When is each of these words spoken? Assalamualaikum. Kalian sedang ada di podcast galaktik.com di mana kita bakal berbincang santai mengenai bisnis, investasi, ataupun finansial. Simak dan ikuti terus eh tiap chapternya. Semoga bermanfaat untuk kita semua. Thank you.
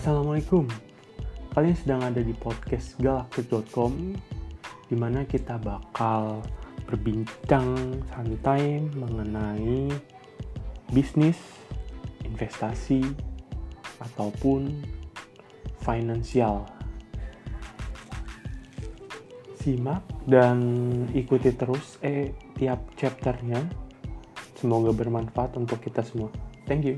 Assalamualaikum. 0.00 0.64
Kalian 1.52 1.76
sedang 1.76 2.00
ada 2.00 2.24
di 2.24 2.32
podcast 2.32 2.96
galaktik.com 3.04 4.16
di 4.88 4.96
mana 4.96 5.28
kita 5.28 5.60
bakal 5.60 6.40
berbincang 6.88 8.00
santai 8.08 8.80
mengenai 8.96 9.92
bisnis, 10.88 11.36
investasi, 12.24 13.04
ataupun 14.00 14.72
finansial. 15.84 16.64
Simak 19.60 20.00
dan 20.24 20.64
ikuti 21.12 21.52
terus 21.52 22.00
eh 22.00 22.32
tiap 22.56 22.88
chapternya. 22.96 23.68
Semoga 24.56 24.96
bermanfaat 24.96 25.60
untuk 25.60 25.84
kita 25.84 26.00
semua. 26.00 26.32
Thank 26.64 26.88
you. 26.88 26.96